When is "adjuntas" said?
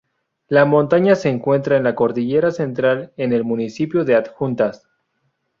4.15-4.87